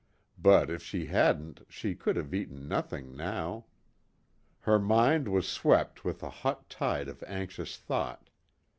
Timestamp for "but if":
0.39-0.81